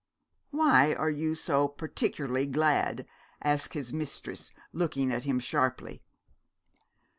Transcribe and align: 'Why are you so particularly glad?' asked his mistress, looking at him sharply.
'Why 0.49 0.95
are 0.95 1.11
you 1.11 1.35
so 1.35 1.67
particularly 1.67 2.47
glad?' 2.47 3.05
asked 3.39 3.75
his 3.75 3.93
mistress, 3.93 4.51
looking 4.73 5.11
at 5.11 5.25
him 5.25 5.37
sharply. 5.39 6.01